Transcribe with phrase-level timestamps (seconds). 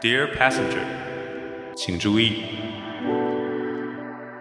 [0.00, 0.80] Dear passenger，
[1.76, 2.42] 请注意，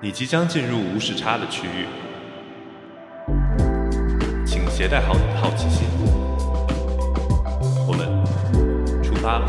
[0.02, 1.86] 你即将进入无时差的区域，
[4.46, 5.86] 请携带好你的好奇心。
[7.86, 8.08] 我们
[9.04, 9.46] 出发了。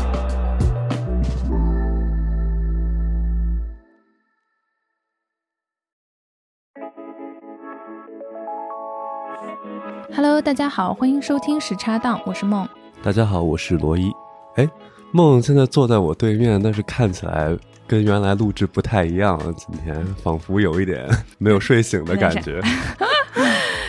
[10.13, 12.67] Hello，大家好，欢迎收听时差档，我是梦。
[13.01, 14.11] 大家好，我是罗伊。
[14.57, 14.67] 哎，
[15.11, 19.37] 梦现在坐在我对面，但是看起来跟原来录制不太一样。
[19.57, 21.05] 今天仿佛有一点
[21.37, 22.61] 没有睡醒的感觉。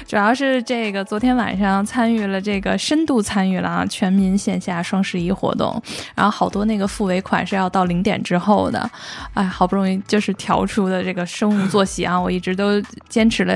[0.04, 5.80] 主要是这个昨天晚上参与了这个深度参与了啊全民线下双十一活动，
[6.14, 8.90] 然后好多那个付尾款是要到零点之后的，
[9.32, 12.78] 哎，好不容易就是调出的这个生物作息啊，我一直都
[13.08, 13.54] 坚持了。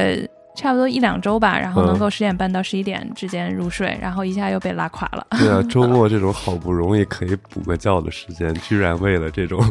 [0.56, 5.24] 差不多一两周吧，然后能够十点半到十一点之间入睡，然后一下又被拉垮了。
[5.38, 9.62] 对啊，周末这种好不容易可以补个觉的时间，居然为了这种，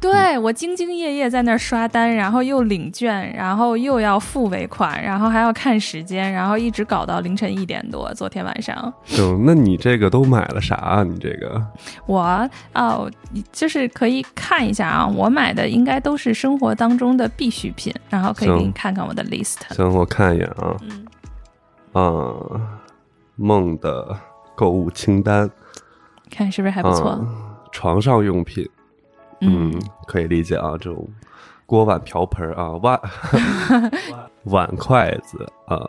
[0.00, 8.12] 对我兢兢业业在那儿刷单，然后又领券，然后又要付尾款，然后还要看时间，然后一直搞到凌晨一点多。
[8.14, 11.02] 昨天晚上，就那你这个都买了啥啊？
[11.02, 11.60] 你这个
[12.06, 13.10] 我哦，
[13.50, 19.56] 就是可以看一下啊，我买的应该都是生活当中的必需品，然后可以给你看看我的 list。
[19.74, 21.06] 行，我看一眼啊，嗯，
[21.92, 22.80] 啊，
[23.34, 24.16] 梦的
[24.54, 25.50] 购物清单，
[26.30, 27.08] 看是不是还不错？
[27.10, 27.26] 啊
[27.70, 28.66] 床上用品，
[29.40, 31.08] 嗯嗯，可以理解啊，这种
[31.66, 33.00] 锅碗瓢盆啊， 碗
[34.44, 35.88] 碗筷子啊，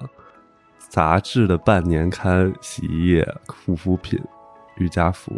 [0.90, 4.20] 杂志的半年刊、洗衣液、护肤品、
[4.78, 5.32] 瑜伽服，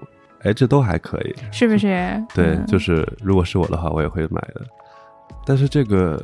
[0.44, 1.36] 哎，这都还可以。
[1.52, 1.88] 是不是？
[2.34, 4.66] 对，嗯就是如果是我的话，我也会买的。
[5.46, 6.24] 但是这个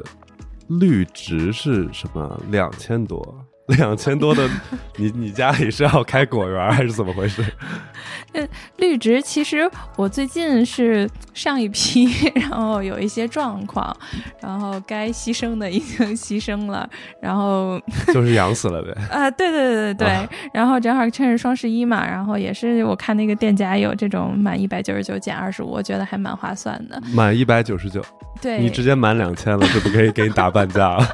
[0.68, 2.40] 绿植是什么？
[2.50, 3.36] 两千多，
[3.68, 4.48] 两千多的，
[4.96, 7.44] 你你家里是要开果园还是怎么回事？
[8.78, 13.96] 绿植其实我最近是上一批， 然后有一些状况，
[14.42, 16.88] 然后该牺牲的已经牺牲了，
[17.20, 17.82] 然后
[18.14, 18.94] 就是养死了呗。
[19.10, 27.02] 啊，对对对对对，啊然后正好趁着双十一嘛，然后也是我看那个店家有这种满一百九十九减二十五，我觉得还蛮划算的。
[27.14, 28.02] 满一百九十九，
[28.40, 31.08] 对，你直接满两千了，是不是可以给你打半价了？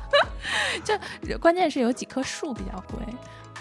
[0.83, 2.99] 就关键是有几棵树比较贵，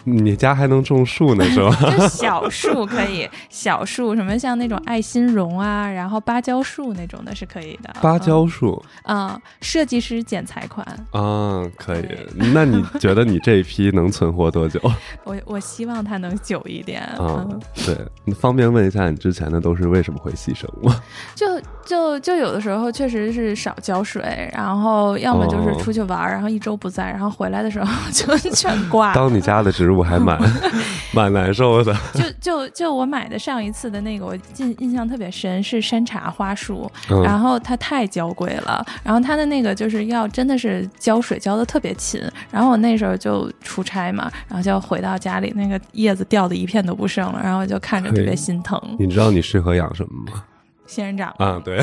[0.04, 1.70] 你家还能种树呢，是吧？
[1.98, 7.90] 就小树可以，小树什么像那种爱心榕啊，然后芭蕉树那种的是可以的。
[8.00, 12.06] 芭蕉树嗯，嗯设计师剪裁款，啊，可以。
[12.52, 14.80] 那你觉得你这一批能存活多久？
[15.24, 17.02] 我我希望它能久一点。
[17.02, 20.96] 啊嗯，对，你方便问一下你之前的都是为什么会牺牲吗？
[21.34, 21.46] 就
[21.84, 29.14] 就就有的时候确实是少浇水，然后要么就是出去玩儿，然后一周不在，然后回来的时候 就全挂了。
[29.14, 30.38] 当你家的植物还蛮
[31.12, 31.92] 蛮难受的。
[32.14, 48.81] 就就就我买的上一次的那个，我印印象特别深，是山茶花树，嗯然后它太娇贵了，然后它的那个就是要真的是浇水浇的特别勤，然后我那时候就出差嘛，然后就回到家里，那个叶子掉的一片都不剩了，然后我就看着特别心疼。
[48.98, 50.44] 你知道你适合养什么吗？
[50.92, 51.80] 仙人掌啊，对，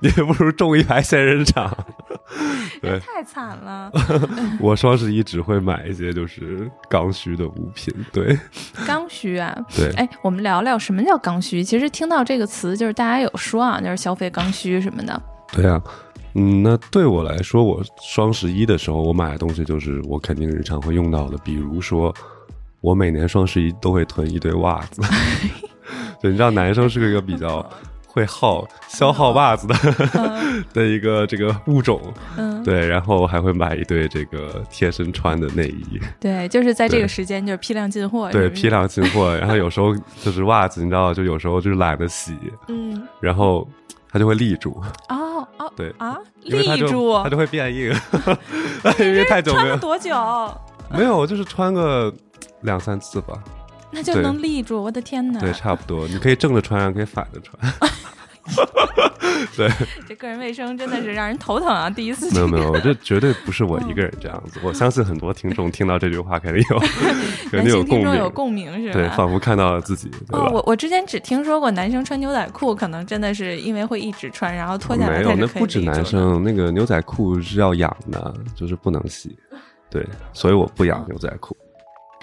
[0.00, 1.76] 你不如种一排仙人掌。
[2.80, 3.90] 对太惨了，
[4.60, 7.92] 我双十一只会买一些就是刚需的物品。
[8.12, 8.38] 对
[8.86, 9.56] 刚需啊。
[9.74, 11.64] 对，哎，我们聊聊什么叫刚需。
[11.64, 15.22] 其实听到这个词，就是大家有说啊，就是消费刚需什么的。
[15.52, 15.80] 对啊，
[16.34, 22.14] 嗯，那对我来说，我双十一的时候我买的东西就是我肯定日常会用到的，比如说
[22.80, 25.00] 我每年双十一都会囤一堆袜子。
[26.20, 27.64] 对，你知道男生是一个比较
[28.16, 29.74] 会耗消耗袜子的
[30.72, 32.00] 的一个这个物种，
[32.38, 38.66] 嗯，对，然后还会买一堆这个贴身穿的内衣，对，就是在这个时间就是批量进货，对，批。
[38.66, 43.68] 量进货，然后有时候就是袜子，你知道，就有时候就是懒得洗，嗯，然后
[44.10, 47.92] 它就会立住，哦 哦，对啊，立住，它就会变硬，
[48.98, 50.10] 因为太久没有穿了多久？
[50.90, 52.12] 没有，就是穿个
[52.62, 53.38] 两三次吧，
[53.90, 55.40] 那就能立住，我的天哪！
[55.40, 56.06] 对，差不多。
[56.08, 57.72] 你可以正着穿，也可以反着穿。
[59.56, 59.68] 对，
[60.06, 61.90] 这个人卫生真的是让人头疼啊！
[61.90, 64.60] 第一次没有没有，这绝对不是我一个人这样子。
[64.62, 66.78] 我相信很多听众听到这句话，肯定有
[67.50, 68.92] 肯定有共鸣听众有，共鸣是吧？
[68.92, 75.80] 对，仿佛看到了自己，哦，我我之前只听说过男生穿牛仔裤，可能真的是因为会一直穿，然后脱下来没有，那不止。
[75.80, 79.36] 男生，那个牛仔裤是要养的，就是不能洗。
[79.90, 81.56] 对，所以我不养牛仔裤。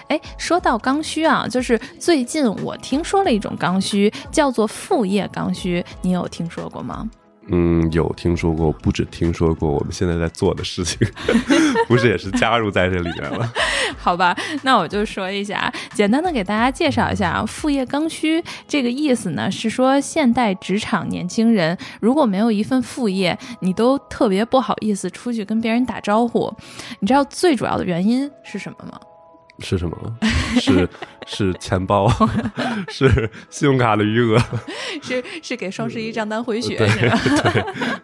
[0.08, 7.08] 哎，说到刚需啊，就是最近我听说了一种刚需，叫做副业刚需，你有听说过吗？
[7.48, 11.06] 嗯，有听说过，不止听说过，我们现在在做的事情，
[11.86, 13.46] 不是也是加入在这里面了？
[13.98, 26.50] 好吧，那我就说一下，简单的给大家介绍一下啊，副业刚需这个意思呢，是说现代职场年轻人如果没有一份副业，你都特别不好意思出去跟别人打招呼。
[27.00, 28.98] 你知道最主要的原因是什么吗？
[29.60, 29.96] 是什么？
[30.60, 30.88] 是
[31.26, 32.10] 是钱包，
[32.88, 34.38] 是信用卡的余额，
[35.02, 37.18] 是是给双十一账单回血对是吧？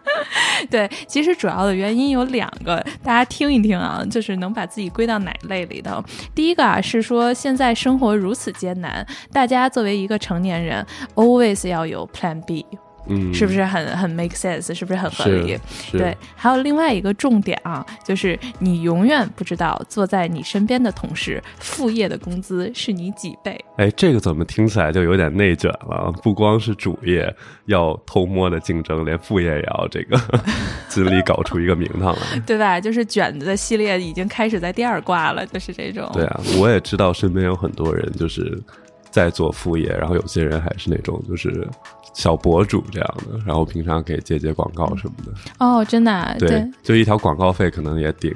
[0.69, 6.03] 对，其实主要的原因有两个，大家听一听啊，就是能把自己归到哪类里头。
[6.33, 12.65] 第一个啊是说现在生活如此艰难，大家作为一个成年人，always 要有 Plan B。
[13.07, 14.73] 嗯，是不是很很 make sense？
[14.73, 15.57] 是不是很合理？
[15.91, 23.59] 对，还有另外一个重点啊，就是你永远不知道坐在你身边的同事副业的工资是你几倍。
[23.77, 26.13] 哎，这个怎么听起来就有点内卷了？
[26.21, 27.33] 不光是主业
[27.65, 30.19] 要偷摸的竞争，连副业也要这个
[30.87, 32.79] 尽力搞出一个名堂来，对吧？
[32.79, 36.09] 就是卷子的系列已经开始在第二挂了，就是这种。
[36.13, 38.61] 对啊，我也知道身边有很多人就是
[39.09, 41.67] 在做副业，然后有些人还是那种就是。
[42.13, 45.31] 小博主这样的，然后平常可以接接广告什么的。
[45.59, 48.35] 哦，真的、啊，对，就一条广告费可能也顶，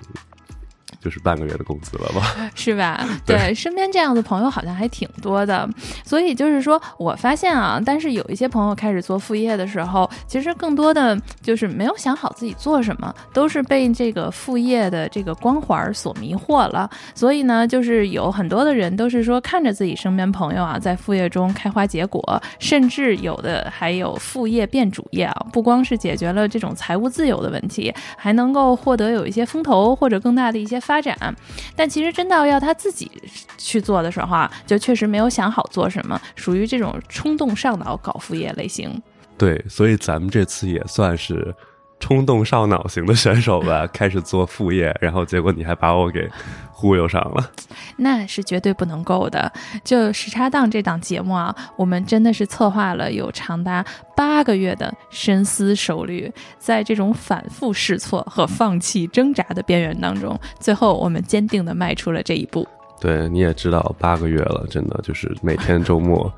[1.06, 2.36] 就是半个月的工资了吧？
[2.56, 3.06] 是吧？
[3.28, 5.70] 对对，身边这样的朋友好像还挺多的。
[6.04, 16.90] 所以就是说我发现啊，但是有一些朋友开始做副业的时候，其实更多的就是没有想好自己做什么，都是被这个副业的这个光环所迷惑了。
[17.14, 31.36] 所以呢，就是有很多的人都是说看着自己身边朋友啊在副业中开花结果，甚至有的还有副业变主业啊，不光是解决了这种财务自由的问题，还能够获得有一些风投或者更大的一些发发展。
[31.76, 33.12] 但其实真到要他自己
[33.58, 39.02] 去做的时候啊，就确实没有想好做什么，属于这种冲动上脑搞副业类型。
[39.38, 41.54] 对，所以咱们这次也算是
[42.00, 46.30] 冲动上脑型的选手吧， 开始做副业，然后结果你还把我给
[46.72, 47.52] 忽悠上了。
[47.98, 49.52] 那是绝对不能够的。
[49.84, 53.84] 就时差档这档节目啊，我们真的是策划了有长达
[54.16, 62.68] 八个月的深思熟虑，在这种反复试错和放弃挣扎的边缘当中，最后我们坚定地迈出了这一步。
[63.00, 66.32] 对，你也知道，八个月了，真的就是每天周末、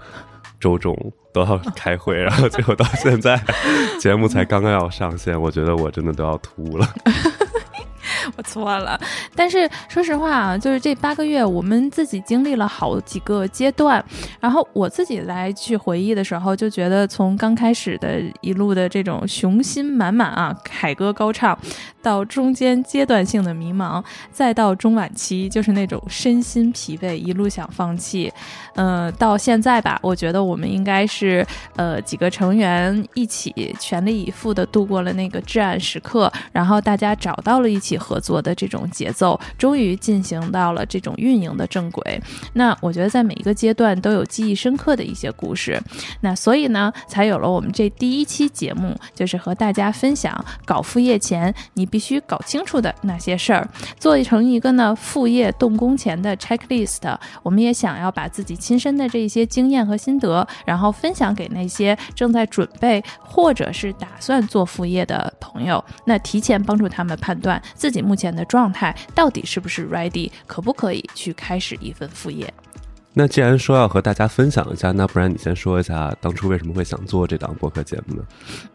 [0.60, 0.96] 周总
[1.34, 3.40] 都要开会， 然后结果到现在
[4.00, 6.88] 节目才刚刚要上线，我觉得我真的都要秃了。
[8.36, 9.00] 我错了，
[9.36, 14.04] 但是说实话啊，就是这八个月，我们自己经历了好几个阶段，
[14.40, 21.58] 然后我自己来去回忆的时候，就觉得从刚开始的一路的这种雄心满满啊，凯歌高唱，
[22.02, 28.32] 到中间阶段性的迷茫，再到中晚期就是那种身心疲惫，一路想放弃，
[28.76, 31.46] 呃，到现在吧，我觉得我们应该是
[31.76, 42.20] 呃几个成员一起全力以赴的度过了那个至暗时刻，然后大家找到了一起合合作的这种节奏，终于进行到了这种运营的正轨。
[42.54, 45.80] 那我觉得在每一个阶段都有记忆深刻的一些故事，
[46.22, 53.70] 那所以呢，才有了我们这第一期节目，就是和大家分享搞副业前你必须搞清楚的那些事儿，
[54.00, 57.18] 做成一个呢副业动工前的 checklist。
[57.44, 72.54] 我们也想要把自己亲身的这一些经验和心得，然后分享给那些正在准备或者是打算做副业的朋友，那提前帮助他们判断自己目前的状态到底是不是 ready，可不可以去开始一份副业。
[73.14, 78.24] 那既然说要和大家分享一下，那不然你先说一下当初为什么会想做这档播客节目呢？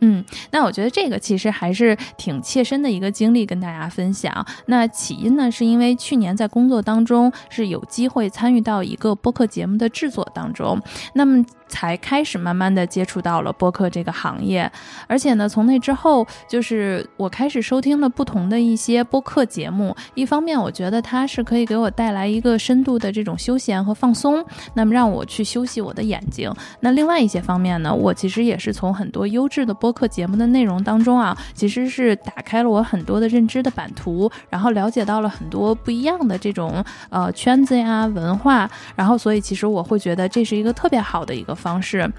[0.00, 4.44] 嗯，那我觉得这个其实还是挺切身的一个经历，跟大家分享。
[4.66, 10.82] 那起因呢，是因为去年在工作当中是有机会参与到一个播客节目的制作当中，
[11.14, 14.70] 那么才开始慢慢的接触到了播客这个行业。
[15.06, 19.96] 而且呢，从那之后，就是我开始收听了不同的一些播客节目。
[20.14, 26.52] 一方面，我觉得它是可以给我带来一个深度的这种休闲和放松，那么让我去休息我的眼睛。
[26.80, 42.10] 那另外一些方面呢，我其实也是从很多优质的播客节目的内容当中啊，其实是打开了我很多的认知的版图，然后了解到了很多不一样的这种呃圈子呀、文化，然后所以其实我会觉得这是一个特别好的一个方式。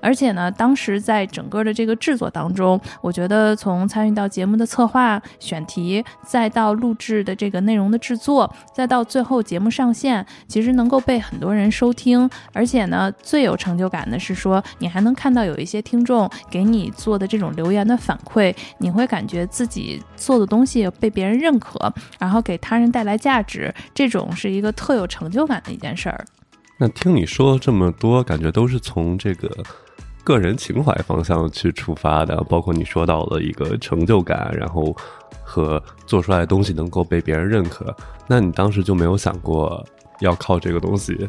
[0.00, 26.24] 而且呢，当时在整个的这个制作当中，我觉得从参与到节目的策划、选题，再到录制的这个内容的制作，再到最后节目上线，其实能够被很多人收听，而且呢，最有成就感的是说，你还能看到有一些听众给你做的这种留言的反馈，你会感觉自己做的东西被别人认可，然后给他人带来价值，这种是一个特有成就感的一件事儿。
[26.78, 29.50] 那听你说这么多，感觉都是从这个
[30.22, 34.94] 个人情怀方向去出发的，包括你说到了一个成就感，然后
[35.42, 39.82] 和做出来的东西能够被别人认可，那你当时就没有想过
[40.20, 41.28] 要靠这个东西，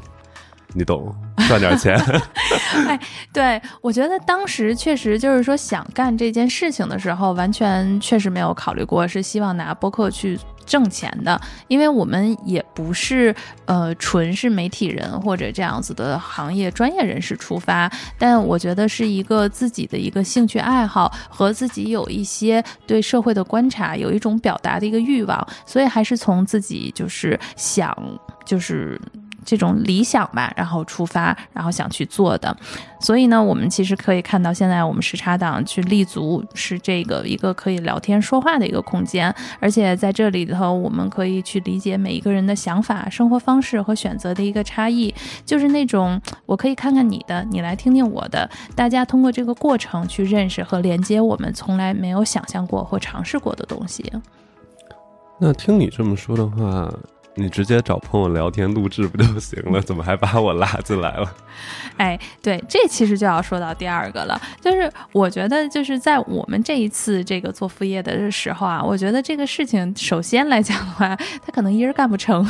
[0.77, 1.11] 你懂，
[1.47, 1.97] 赚点钱？
[2.87, 2.99] 哎，
[3.33, 13.33] 对我觉得当时确实就是说想干这件事情的时候，完全确实没有考虑过是希望拿播客去挣钱的，因为我们也不是
[13.65, 27.97] 呃纯是媒体人或者这样子的行业专业人士出发，但我觉得是一个自己的一个兴趣爱好和自己有一些对社会的观察，有一种表达的一个欲望，所以还是从自己就是想
[28.45, 29.01] 就是。
[29.47, 32.53] 这种理想吧，然后出发，然后想去做的。
[32.99, 54.11] 所以呢，我们其实可以看到，现在我们时差党去立足是这个一个可以聊天说话的一个空间，而且在这里头，我们可以去理解每一个人的想法、生活方式和选择的一个差异，就是那种我可以看看你的，你来听听我的，大家通过这个过程去认识和连接我们从来没有想象过或尝试过的东西。
[55.39, 56.91] 那听你这么说的话。
[57.37, 59.79] 你直接找朋友聊天录制不就行了？
[59.81, 61.31] 怎么还把我拉进来了？
[61.97, 72.45] 哎，对，这其实就要说到第二个了，就是我觉得就是在我们这一次这个做副业的时候啊，我觉得这个事情首先来讲的话，他可能一人干不成。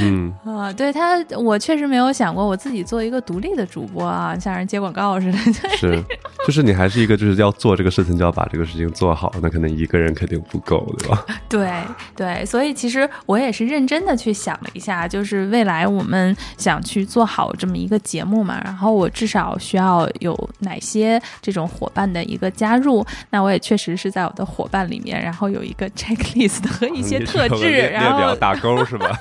[0.00, 5.38] 嗯 啊，对他，我确实没有想过我自己做一个独立的主播啊，像人接广告似的。
[5.76, 6.00] 是，
[6.46, 11.26] 就是你还是一个就是要做这个事情就要把这个事情做好，那可能一个人肯定不够，对吧？
[11.48, 11.70] 对
[12.14, 13.59] 对，所以其实我也是。
[13.66, 29.18] 是认真的去想了一下，就是未来我们想去做好这么一个节目嘛，然后我至少需要有哪些这种伙伴的一个加入，那我也确实是在我的伙伴里面，然后有一个 checklist 和 一些特质，然后打勾是吧？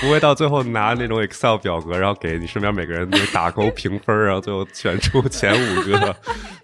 [0.00, 6.16] 不会到最后拿那种 Excel 表格，然后给你身边每个人都打勾 评分，然后最后选出前五个，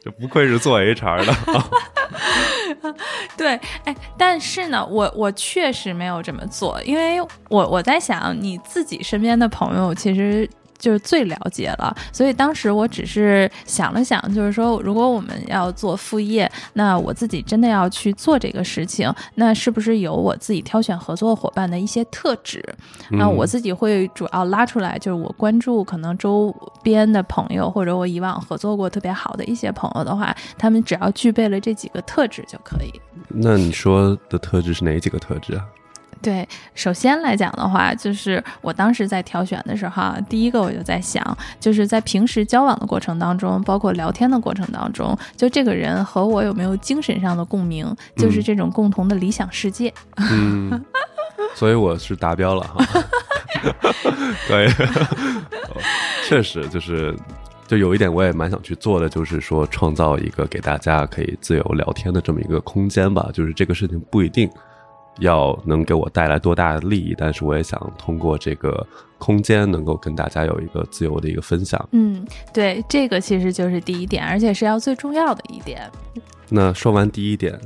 [0.04, 1.34] 就不愧是做 HR 的。
[3.36, 10.48] 对，哎，但是呢，我我确实没有这么做，因为我我在想，你自己身边的朋友其实。
[10.80, 22.64] 就是最了解了，所以当时我只是想了想，就是说，如果我们要做副业，那我自己真的要去做这个事情，那是不是有我自己挑选合作伙伴的一些特质？
[23.10, 32.90] 那我自己会主要拉出来，就是我关注可能周边的朋友，或者我以往合作过特别好的一些朋友的话，他们只要具备了这几个特质就可以。
[33.28, 35.64] 那你说的特质是哪几个特质啊？
[36.22, 47.86] 对，首先来讲的话，就是我当时在挑选的时候，第一个我就在想，就是在平时交往的过程当中，包括聊天的过程当中，就这个人和我有没有精神上的共鸣，
[48.16, 49.92] 就是这种共同的理想世界。
[50.30, 50.84] 嗯，
[51.54, 52.84] 所以我是达标了哈。
[54.46, 54.68] 对，
[56.28, 57.16] 确实就是，
[57.66, 63.30] 就有一点我也蛮想去做的，就是说创造一个给大家可以自由聊天的这么一个空间吧。
[63.32, 64.50] 就是这个事情不一定。
[65.18, 68.86] 要能给我带来多大的利益，但是我也想通过这个
[69.18, 71.88] 空间，能够跟大家有一个自由的一个分享。
[71.92, 75.90] 嗯，对，这个其实就是第一点，而且是要最重要的一点。
[76.48, 77.60] 那说完第一点。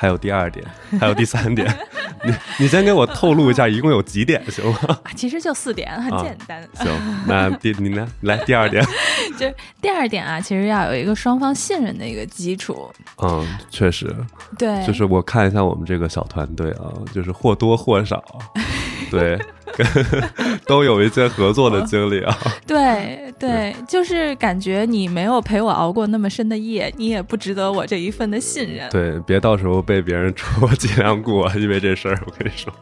[0.00, 0.64] 还有第二点，
[0.98, 1.68] 还有第三点，
[2.24, 4.98] 你你先给我透露一下，一共有几点行吗？
[5.14, 6.66] 其实就四点，很简单。
[6.72, 6.88] 行，
[7.28, 8.08] 那第你呢？
[8.22, 8.82] 来第二点，
[9.38, 9.46] 就
[9.82, 12.90] 第二点啊，其实要有一个双方信任的一个基础。
[13.22, 14.10] 嗯，确实，
[14.56, 18.24] 对，就是我看一下我们这个小团队啊，就是或多或少，
[19.10, 19.38] 对。
[20.66, 22.36] 都有一些合作的经历啊，
[22.66, 28.88] 对对，就是感觉你没有陪我熬过那么深的夜，你也不值得我这一份的信任。
[28.90, 32.72] 对，别到时候被别人戳脊梁骨，因为这事儿，我跟你说。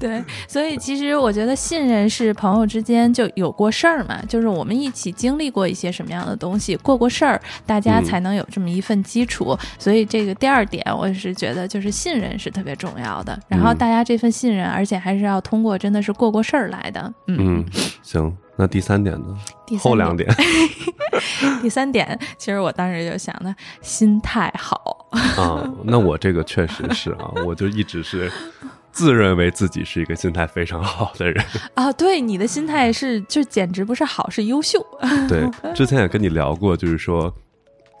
[0.00, 9.56] 对，所以其实我觉得信任是朋友之间就有过事儿嘛，就是我们一起经历过一些什么样的东西，过过事儿，大家才能有这么一份基础。
[9.78, 13.38] 所以这个第二点，我是觉得就是信任是特别重要的。
[13.48, 17.12] 然后大家这份信任，而且还是要通过真的是过过事儿来的。
[17.26, 17.64] 嗯，
[18.02, 19.36] 行，那第三点呢？
[19.78, 20.28] 后两点。
[21.60, 25.08] 第三点，其实我当时就想呢，心态好。
[25.10, 28.30] 啊，那我这个确实是啊，我就一直是。
[28.92, 31.44] 自认为自己是一个心态非常好的人
[31.74, 34.82] 啊，对，你的心态是就简直不是好，是优秀。
[35.28, 35.46] 对，
[35.76, 37.30] 之前也跟你聊过，就是说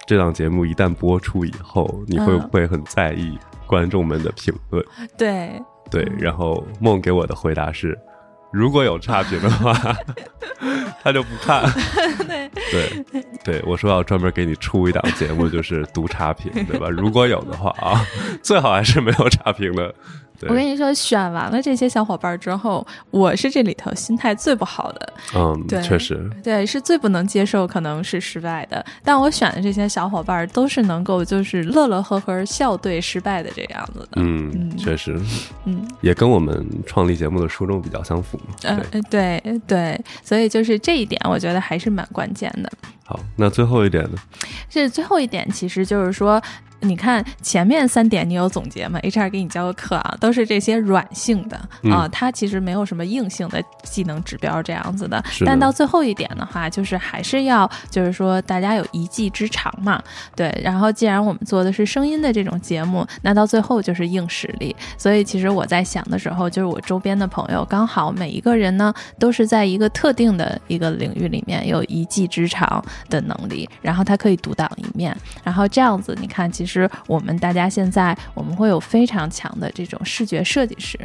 [0.06, 4.82] 这档节目一旦播出以后，你会不会很在意观众们的评论？
[5.18, 7.98] 对对，然后梦给我的回答是。
[8.52, 9.74] 如果有差评的话，
[11.02, 11.62] 他就不看。
[12.70, 16.88] 对对对，我说要专门给你出一档节目，就是读差评，对吧？
[16.88, 18.00] 如果有的话啊，
[18.42, 28.84] 最好还是没有差评的对我跟你说，选完了这些小伙伴之后，我是这里头心态最不好的，嗯，对确实，对，是最不能接受可能是失败的。
[29.02, 34.08] 但我选的这些小伙伴都是能够就是乐乐呵呵笑对失败的这样子的。
[34.16, 35.18] 嗯，嗯确实，
[35.64, 38.78] 嗯，也跟我们创立节目的初衷比较相符嗯。
[38.92, 42.70] 呃，，对对，所以就是这一点，我觉得还是蛮关键的。
[43.06, 44.18] 好，那最后一点呢？
[44.68, 46.42] 这最后一点，其实就是说，
[46.80, 55.20] 你看前面三点你有总结吗？HR 给你教个课啊，都是这些软性的、嗯啊，它其实没有什么硬性的技能指标这样子的。
[55.22, 60.02] 的但到最后一点的话，就是还是要就是说大家有一技之长嘛，
[60.34, 60.52] 对。
[60.62, 64.74] 然后既然我们做的是声音的这种节目，那到最后就是硬实力。
[64.98, 75.16] 所以其实我在想的时候，就是我周边的朋友刚好每一个人呢都是在一个特定的一个领域里面有一技之长的能力，然后他可以独当一面。
[75.42, 80.98] 然后这样子，你看，其实我们大家现在我们会有非常强的这种视觉设计师，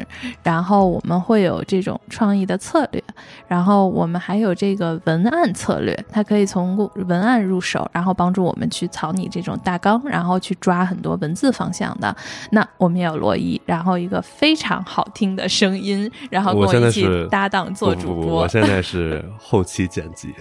[0.43, 3.03] 然后我们会有这种创意的策略，
[3.47, 12.15] 然后我们还有这个文案策略，它可以从文案入手，然后帮助我们去草拟这种大纲，然后去抓很多文字方向的。
[12.51, 18.41] 那我们也有罗伊，然后一个非常好听的声音，然后跟我一起搭档做主播。
[18.41, 20.33] 我现在是后期剪辑，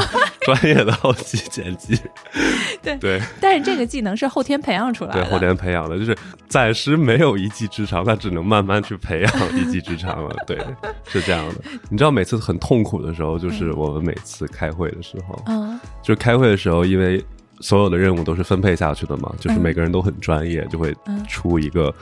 [0.46, 1.98] 专业的后期剪辑。
[2.82, 5.30] 对对但是这个技能是后天培养出来的对，的。
[5.30, 6.16] 后天培养的，就是
[6.48, 10.34] 暂时没有一技之长，那只能慢慢去培养一技之长了。
[10.46, 10.56] 对，
[11.08, 11.54] 是这样的。
[11.90, 17.22] 你知道，每次很痛苦的时候，就是我们每次开会的时候，嗯就是开会的时候，因为
[17.60, 21.92] 所有的任务都是分配下去的嘛，就是嗯每个人都很专业，就会嗯出一个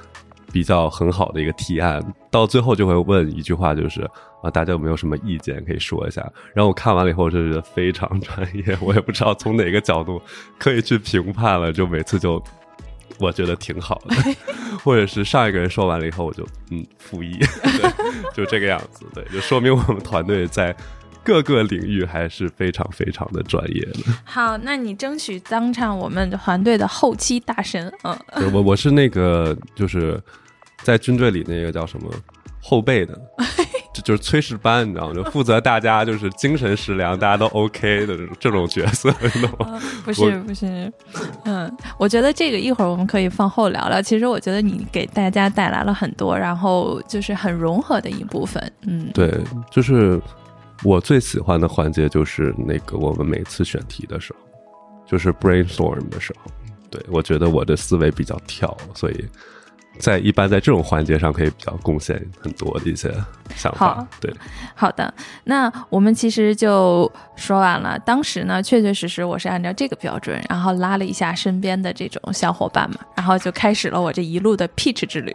[0.55, 4.09] 比较很好的一个提案，到最后就会问一句话，就是
[4.41, 6.23] 啊，大家有没有什么意见可以说一下？
[6.55, 10.23] 然后我看完了以后，就觉得非常专业，我也不知道从哪个角度
[10.57, 12.41] 可以去评判了，就每次就。
[13.21, 14.17] 我觉得挺好的，
[14.83, 20.75] 或者是上一个人说完了以后，我就嗯复议， 对，就这个样子，对，就说明我们团队在
[21.23, 24.13] 各个领域还是非常非常的专业的。
[24.25, 27.93] 好，那你争取当上我们团队的后期大神。
[28.03, 28.19] 嗯，
[28.53, 30.21] 我我是那个就是
[30.85, 32.09] 在军队里那个叫什么
[32.61, 33.19] 后备的，
[33.93, 35.15] 就就是炊事班，你知道吗？
[35.15, 39.81] 就负责大家就是精神食粮，大家都 OK 的这种这种角色， 你懂吗？
[40.05, 40.93] 不是不是，
[41.45, 44.01] 嗯，我觉得这个一会儿我们可以放后聊聊。
[44.01, 48.73] 其实我觉得你给大家带来了很多，然后就是很融合的一部分。
[48.87, 49.33] 嗯，对，
[49.71, 50.21] 就是
[50.83, 54.41] 我最喜欢的环节就是那个我们每次选题的时候，
[55.07, 56.51] 就是 brainstorm 的时候。
[56.91, 59.25] 对我觉得我的思维比较跳，所以
[59.99, 63.13] 在一般在这种环节上可以比较贡献很多的一些
[63.55, 64.07] 想法。
[64.21, 64.33] 对，
[64.75, 65.13] 好的，
[65.45, 67.99] 那我们其实就说完了。
[68.01, 75.33] 当时呢，确确实实我是按照这个标准，然后拉了一下身边的这种小伙伴嘛，然后就开始了我这一路的 Peach 之旅。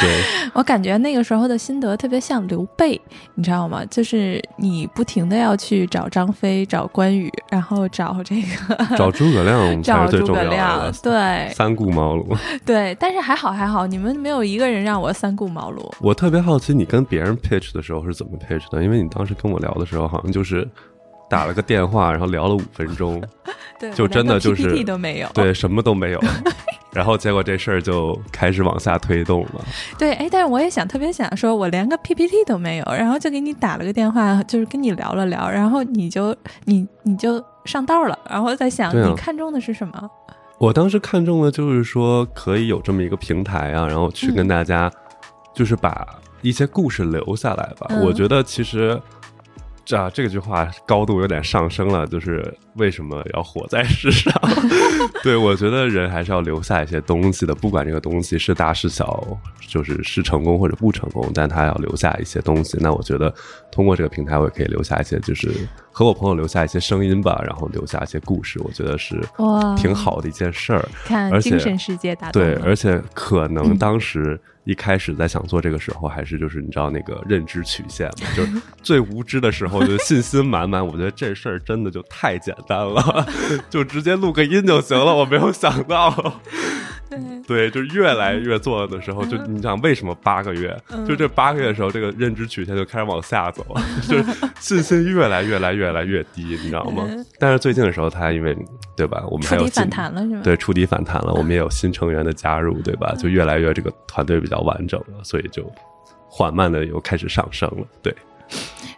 [0.00, 0.22] 对，
[0.54, 3.00] 我感觉那个时候的心得特别像刘备，
[3.34, 3.84] 你知道吗？
[3.90, 12.36] 就是你不停的要去找张飞、找关羽，然后找这个找诸葛亮 才找诸葛是最重要亮。，对三顾茅庐。
[12.64, 12.96] 对。
[12.98, 15.92] 但是还好还好，你们没有一个人让我三顾茅庐。
[16.00, 20.66] 我特别好奇你跟别人 pitch 的时候是怎么 pitch 的，因为你当时跟我聊的时候好像就是
[21.34, 23.22] 打了个电话，然后聊了五分钟，
[23.80, 25.28] 对，就真的就是 PPT 都没有。
[25.34, 26.20] 对，什么都没有。
[26.94, 29.64] 然后结果这事儿就开始往下推动了。
[29.98, 36.34] 对，哎，但是我也想特别想说，我连个 PPT 都没有，然后就给你打了个电话，就是跟你聊了聊，然后你就
[36.66, 40.10] 你你就上道了，然后在想、啊你看中的是什么？
[40.58, 44.88] 我当时看中的就是说可以有这么一个平台啊，然后去跟嗯大家
[45.52, 46.06] 就是把
[46.42, 47.88] 一些故事留下来吧。
[47.90, 49.00] 嗯我觉得其实。
[49.84, 54.32] 这、啊、这句话高度有点上升了，就是为什么要活在世上？
[55.22, 59.24] 对我觉得人还是要留下一些东西的，不管这个东西是大是小，
[59.66, 62.76] 就是是成功或者不成功，但他要留下一些东西。
[62.80, 63.32] 那我觉得
[63.70, 65.50] 通过这个平台，我也可以留下一些，就是
[65.92, 70.88] 和我朋友留下一些声音吧，然后留下一些故事，我觉得是哇挺好的一件事儿。
[71.04, 80.84] 看精神世界打动对，而且可能嗯当时一开始在想做这个时候，还是就是你知道那个认知曲线嘛，就是最无知的时候，就信心满满。
[80.84, 83.26] 我觉得这事儿真的就太简单了，
[83.70, 85.14] 就直接录个音就行了。
[85.14, 86.40] 我没有想到。
[87.46, 90.76] 对，就越来越做的时候，就你想为什么八个月？
[90.90, 93.64] 嗯就这八个月的时候，这个认知曲线就开始往下走，
[94.08, 94.24] 就是
[94.58, 97.24] 信心越来越来越来越低，你知道吗嗯？
[97.38, 98.56] 但是最近的时候，他因为
[98.96, 100.40] 对吧，我们还有反弹了是吗？
[100.42, 103.14] 对，触底反弹了，我们也有新成员的加入，对吧？
[103.16, 105.70] 就越来越这个团队比较完整了，所以就
[106.28, 107.86] 缓慢的又开始上升了。
[108.02, 108.12] 对，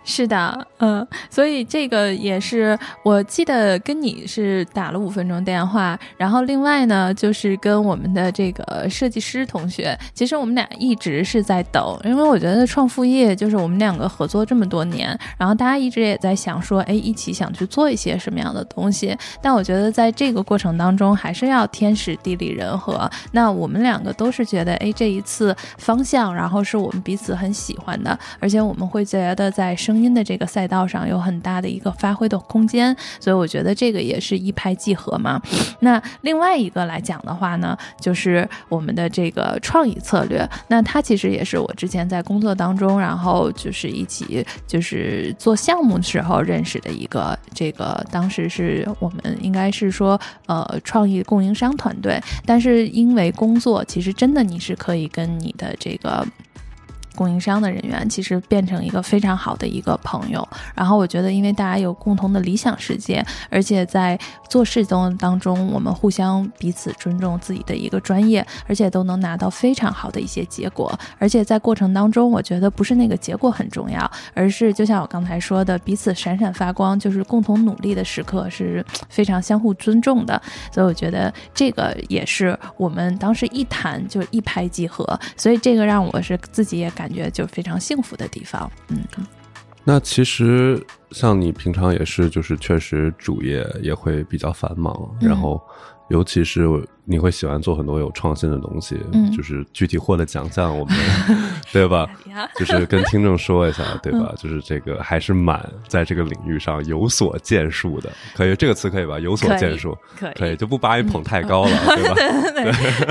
[0.09, 29.96] 是的，嗯，所以这个也是我记得跟你是打了五分钟电话，然后另外呢就是跟我们的这个设计师同学，其实我们俩一直是在等，因为我觉得创副业就是我们两个合作这么多年，然后大家一直也在想说，哎，一起想去做一些什么样的东西，但我觉得在这个过程当中还是要天时地利人和，那我们两个都是觉得，哎，这一次方向，然后是我们彼此很喜欢的，而且我们会觉得在生。
[29.97, 35.41] 声音的这个赛道上有很大的一个发挥的空间，所以我觉得这个也是一拍即合嘛。
[35.81, 56.27] 那另外一个来讲的话呢，就是我们的这个创意策略，那它其实也是我之前在工作当中，然后就是一起就是做项目时候认识的一个这个，当时是我们应该是说呃创意供应商团队，但是因为工作，其实真的你是可以跟你的这个。
[57.17, 64.17] 供应商的人员其实变成一个非常好的一个朋友，然后我觉得，因为大家有共同的理想世界，而且在
[64.49, 70.97] 做事中当中，我们互相彼此尊重自己的一个专业，而且都能拿到非常好的一些结果。
[71.19, 80.41] 而且在过程当中，我觉得不是那个结果很重要，而是就像我刚才说的，彼此闪闪发光，就是共同努力的时刻是非常相互尊重的。
[80.71, 87.06] 所以我觉得这个也是我们当时一谈就一拍即合，所以这个让我是自己也感。
[87.07, 88.99] 感觉就非常幸福的地方，嗯。
[89.85, 95.61] 那其实像你平常也是，就是确实主业也会比较繁忙，然后。
[96.09, 96.63] 尤其是
[97.09, 100.95] 你会喜欢做很多有创新的东西，嗯，就是具体获得奖项，我们
[101.73, 102.07] 对吧？
[102.59, 104.35] 就是跟听众说一下，对吧？
[104.37, 109.19] 就是这个还是蛮在这个领域上有所建树的，可以这个词可以吧？
[109.21, 109.97] 有所建树，
[110.37, 112.15] 可以就不把你捧太高了， 对吧？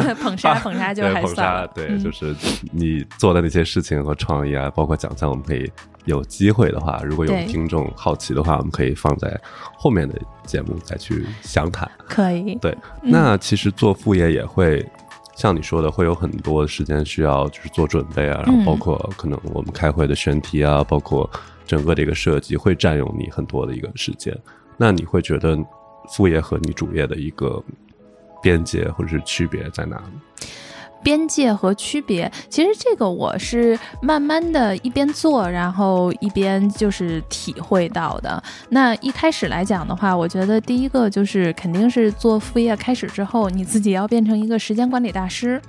[0.03, 2.35] 对， 捧杀捧杀就还算，对，就是
[2.71, 5.71] 你做的那些事情和创意啊，包括奖项，我们可以。
[6.05, 9.41] 有机会的话，如果有听众好奇的话，我们可以放在
[9.75, 10.13] 后面的
[10.45, 11.89] 节目再去详谈。
[12.07, 12.53] 可以。
[12.61, 14.85] 对，那其实做副业也会
[15.35, 21.29] 像你说的，会有很多时间需要就是做准备啊，然后包括可能我们开会的选题啊，包括
[21.65, 24.37] 整个的一个设计会占用你很多的一个时间。
[24.77, 25.57] 那你会觉得
[26.09, 27.63] 副业和你主业的一个
[28.41, 30.19] 边界或者是区别在哪里？
[31.05, 38.41] 边界和区别，其实这个我是慢慢的一边做，然后一边就是体会到的。
[38.69, 45.61] 那一开始来讲的话，我觉得第一个就是肯定是做副业开始之后，你自己要变成一个时间管理大师。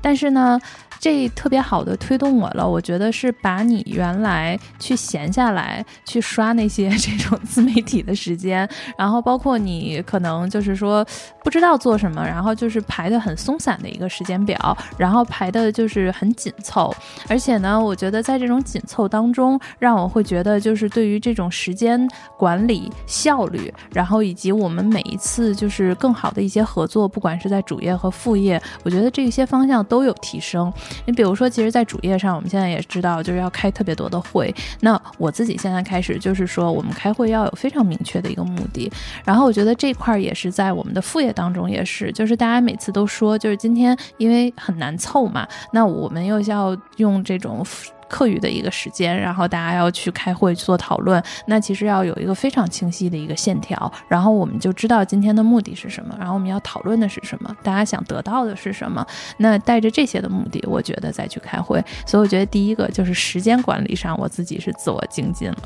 [0.00, 0.58] 但是呢。
[1.00, 11.06] 这特别好的推动我了，我觉得是把你原来去闲下来去刷那些这种自媒体的时间，然后包括你可能就是说
[11.44, 16.94] 不知道做什么，然后就是排的很松散的一个时间表，然后排的就是很紧凑，
[17.28, 30.72] 而且呢，我觉得在这种紧凑当中，让我会觉得就是对于这种时间管理效率，然后以及我们每一次就是更好的一些合作，不管是在主业和副业，我觉得这些方向都有提升。
[31.06, 34.54] 你比如说，其实，在主页上，我们现在也知道，就是要开特别多的会。
[34.80, 38.90] 那我自己现在开始，就是说，我们开会要有非常明确的一个目的。
[39.24, 47.64] 然后，我觉得这块儿也是在我们的副业当中，也是，就是大家每次都说，就是今天因为很难凑嘛，那我们又要用这种。
[48.08, 61.84] 课余的一个时间，然后大家要去开会做讨论，那其实要有一个非常清晰的一个线条，然后我们就知道今天的目的是什么，然后我们要讨论的是什么，大家想得到的是什么，那带着这些的目的，我觉得再去开会。
[62.06, 65.58] 所以我觉得第一个就是时间管理上，我自己是自我精进了。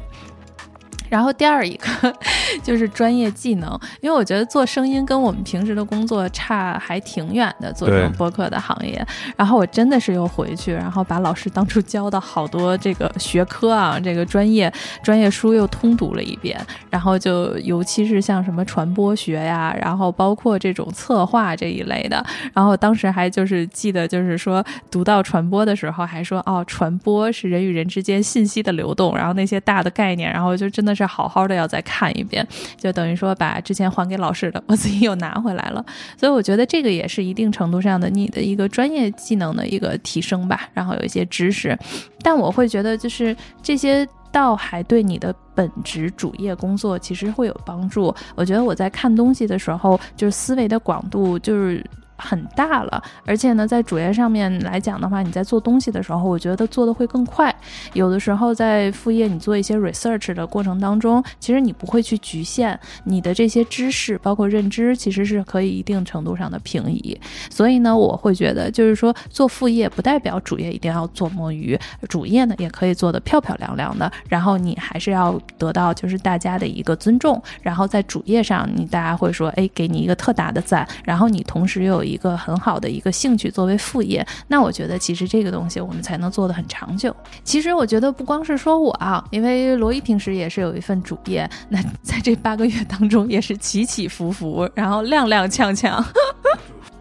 [1.12, 1.86] 然后第二一个
[2.64, 9.06] 就是专业技能，因为我觉得做声音跟我们平时的工作差还挺远的，做这种播客的行业。
[9.36, 14.72] 然后我真的是又回去，然后把老师当初教的好多这个学科啊， 这个专业
[15.02, 16.58] 专业书又通读了一遍。
[16.88, 22.24] 然后就尤其是像什么传播学呀，然后包括这种策划这一类的。
[22.54, 29.14] 然后当时还就是记得就是说读到传播的时候，还说哦，传播是人与人之间信息的流动。
[29.14, 31.01] 然后那些大的概念，然后就真的是。
[31.02, 35.84] 是好好的要再看一遍，就等于说把之前还给老师的，我自己又拿回来了。
[36.16, 40.68] 所以我觉得这个也是一定程度上的你的一个专业技能的一个提升吧。
[40.72, 41.78] 然后有一些知识，
[42.22, 48.14] 但我会觉得就是这些倒还对你的本职主业工作其实会有帮助。
[48.34, 51.84] 我觉得我在看东西的时候，就是思维的广度就是。
[52.16, 57.54] 很大了，而且呢，在主页上面来讲的话，你在做东西的时候，我觉得做的会更快。
[57.94, 67.18] 有的时候在副业你做一些 research 的过程当中，其实你不会去局限你的这些知识，包括认知，其实是可以一定程度上的平移。
[67.50, 74.10] 所以呢，我会觉得就是说做副业不代表主业一定要做摸鱼，主业呢也可以做得漂漂亮亮的。
[74.28, 87.14] 然后你还是要得到就是大家的一个尊重，然后在主页上你大家会说，哎，给你一个特大的赞，然后你同时又有一一个很好的一个兴趣作为副业，那我觉得其实这个东西我们才能做得很长久。
[87.42, 96.04] 其实我觉得不光是说我啊，因为罗伊平时也是有一份主业，那在这八个月当中也是起起伏伏，然后踉踉跄跄。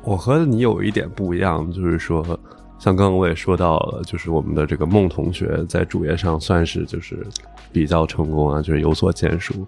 [0.03, 2.23] 我和你有一点不一样，就是说，
[2.79, 7.23] 像刚刚我也说到了，就是我们的这个孟同学在主业上算是就是
[7.71, 9.67] 比较成功啊，就是有所建树，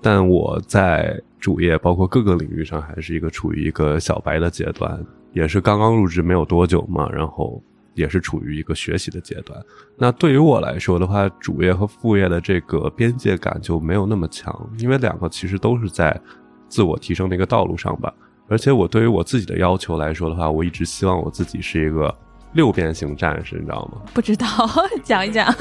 [0.00, 4.98] 但我在主业包括各个领域上还是一个处于一个小白的阶段，
[5.34, 9.62] 也是刚刚入职没有多久嘛，然后也是处于一个学习的阶段。
[9.98, 16.18] 那对于我来说的话，主业和副业的这个边界感就没有那么强，因为两个其实都是在
[16.66, 18.10] 自我提升的一个道路上吧。
[18.48, 22.10] 而且我对于我自己的要求来说的话，我一直希望我自己是一个
[22.54, 24.00] 六边形战士，你知道吗？
[24.14, 24.46] 不知道，
[25.04, 25.54] 讲一讲。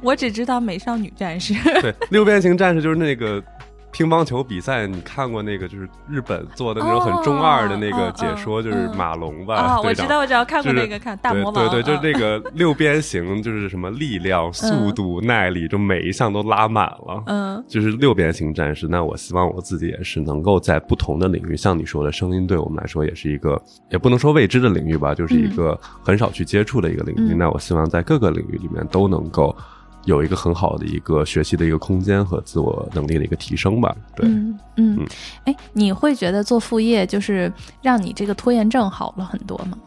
[0.00, 1.52] 我只知道美少女战士。
[1.82, 3.42] 对，六边形战士就是那个
[3.92, 9.56] 乒乓球比赛，你看过那个就是日本做的那种很中二的那个解说，就是马龙吧？
[9.56, 11.54] 啊，我知道，我知道，看过那个，看大魔王。
[11.54, 17.22] 对对，就是那嗯个六边形，就是什么力量、速度、耐力，就每一项都拉满了。
[17.26, 18.86] 嗯就是六边形战士。
[18.88, 27.34] 那我希望我自己也是能够在不同的领域，像你说的，声音对我们来说也是一个，也不能说未知的领域吧，就是一个很少去接触的一个领域。
[27.34, 29.56] 嗯那我希望在各个领域里面都能够
[30.04, 33.94] 有一个很好的一个学习的一个空间和自我能力的一个提升吧。
[34.16, 35.06] 对，嗯嗯嗯，
[35.44, 39.78] 哎，你会觉得做副业就是让你这个拖延症好了很多吗？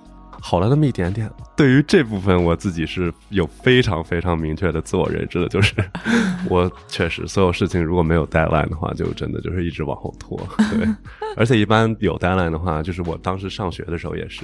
[0.45, 1.31] 好了那么一点点。
[1.55, 5.73] 对于这部分，我自己是有非常非常明确的自我认知的，就是
[6.49, 10.37] 我确实所有事情如果没有 deadline 的话，就真的就是一直往后拖。
[10.69, 10.85] 对，
[11.37, 14.43] 而且一般有 deadline 的话，就是我当时上学的时候也是，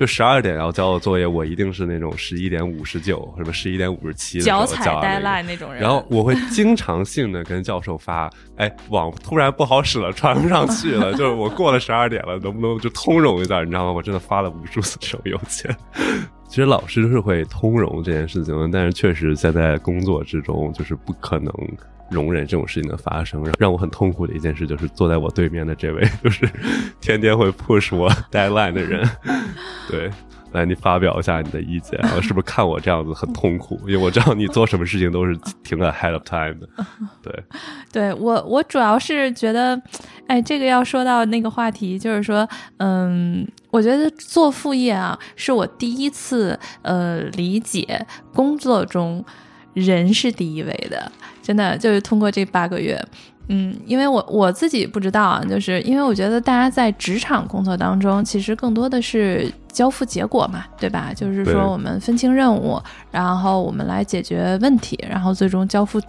[0.00, 5.82] 就十二点要交的作业，我一定是那种十一点五十九，什么十一点五十七的时候脚踩交的那种人。
[5.82, 13.60] 然后我会经常性的跟教授发， 哎，网突然不好使了，传不上去了， 就是我过了十二点了，能不能就通融一下？
[13.62, 13.92] 你知道吗？
[13.92, 15.76] 我真的发了无数次这种邮件。
[16.48, 21.52] 其实老师是会通融这件事情的，但是确实现在工作之中就是不可能
[22.10, 23.42] 容忍这种事情的发生。
[23.58, 26.48] 让我很痛苦的一件事就是坐在我对面的这位，就是
[27.00, 29.08] 天天会 push 我 deadline 的人。
[29.88, 30.10] 对，
[30.52, 33.80] 来你发表一下你的意见，然后是不是看我这样子很痛苦？
[33.86, 36.68] 因为我知道你做什么事情都是挺 ahead of time 的。
[37.22, 37.44] 对，
[37.92, 39.80] 对我，我主要是觉得，
[40.26, 49.24] 哎，这个要说到那个话题，就是说，嗯，我觉得做副业啊，是我第一次呃理解工作中
[49.74, 51.10] 人是第一位的，
[51.42, 53.00] 真的就是通过这八个月。
[53.52, 61.12] 嗯，因为我我自己不知道啊，就是因为我觉得大家在职场工作当中，其实更多的是交付结果嘛，对吧？
[61.12, 62.80] 就是说我们分清任务，
[63.10, 66.00] 然后我们来解决问题，然后最终交付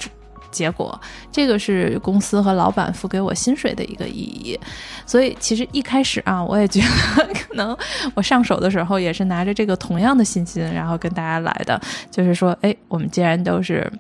[0.52, 1.00] 结果，
[1.32, 4.60] 这个是公司和老板付给我薪水的一个意义。
[5.06, 7.76] 所以其实一开始啊，我也觉得可能
[8.14, 11.80] 我上手的时候也是拿着这个同样的信心，然后跟大家来的，
[12.12, 13.92] 就是说，哎，我们既然都是。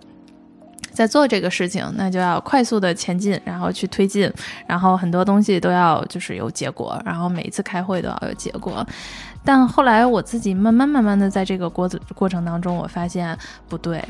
[0.93, 4.29] 在做这个事情，那就要快速的前进，然后去推进，
[4.67, 8.85] 然后很多东西都要就是有结果，然后每一次开会都要有结果。
[9.43, 13.35] 但后来我自己慢慢慢慢的在这个过过程当中，我发现
[13.69, 14.03] 不对，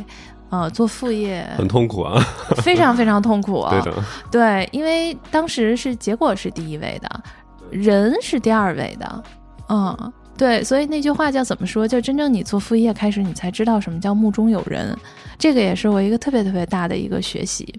[0.52, 2.22] 呃，做副业 很痛苦啊。
[2.58, 7.10] 非常非常痛苦、 对的，对，因为当时是结果是第一位的，
[7.72, 9.24] 人是第二位的，
[9.70, 11.88] 嗯，对，所以那句话叫怎么说？
[11.88, 14.97] 就真正你做副业开始，你才知道什么叫目中有人。
[15.38, 17.71] 这个也是我一个特别特别大的一个学习。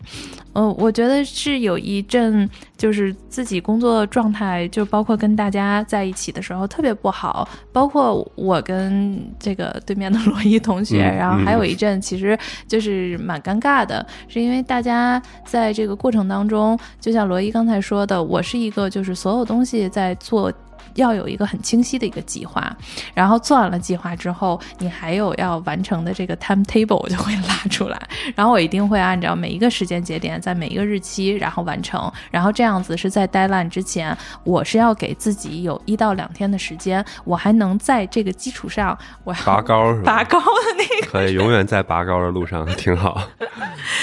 [0.52, 20.52] 呃，我觉得是有一阵就是自己工作状态，就包括跟大家在一起的时候特别不好，包括我跟这个对面的罗伊同学，嗯然后还有一阵其实就是蛮尴尬的，是因为大家在这个过程当中，就像罗伊刚才说的，我是一个就是所有东西在做。
[20.94, 22.74] 要有一个很清晰的一个计划，
[23.14, 28.00] 然后做完了计划之后，你还有要完成的这个 timetable 我就会拉出来，
[28.34, 40.16] 然后我一定会按照每一个时间节点，在每一个日期，然后完成，然后这样子是在 deadline 之前，我是要给自己有一到两天的时间，我还能在这个基础上，我要拔高是吧？
[40.16, 41.10] 拔高的那个。
[41.10, 43.22] 可以永远在拔高的路上，挺好。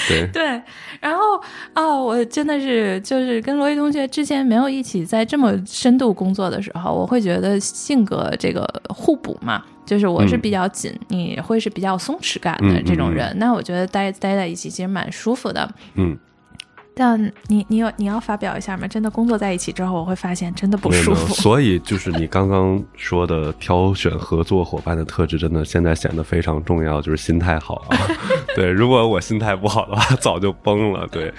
[0.08, 0.62] 对，对，
[1.00, 1.20] 然后
[1.74, 15.70] 哦，我真的是就是跟罗毅同学之前没有一起在这么深度工作的时候，候，我会觉得性格这个互补嘛，就是我是比较紧，你会是比较松弛感的这种人，那我觉得待待在一起其实蛮舒服的。
[15.94, 16.18] 嗯，
[16.94, 18.86] 但你你有你要发表一下吗？
[18.86, 21.32] 真的工作在一起之后，我会发现真的不舒服。
[21.34, 27.96] 所以就是你刚刚说的挑选合作伙伴的特质，真的现在显得非常重要，就是心态好啊。
[28.54, 31.06] 对，如果我心态不好的话，早就崩了。
[31.06, 31.32] 对，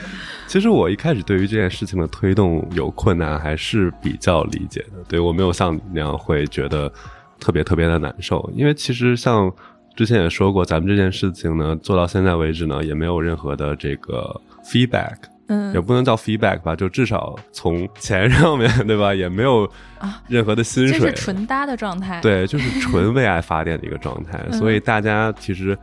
[0.47, 5.03] 其实我一开始对于这件事情的推动有困难，还是比较理解的。
[5.07, 6.91] 对我没有像你那样会觉得
[7.39, 9.51] 特别特别的难受，因为其实像
[9.95, 15.17] 之前也说过，咱们这件事情呢，做到现在为止呢，也没有任何的这个 feedback。
[15.53, 24.39] 嗯也不能叫 feedback 吧，就至少从钱上面对吧，也没有啊任何的薪这水，是纯搭的状态。，对，就是纯为爱发电的一个状态。
[24.49, 25.77] 嗯所以大家其实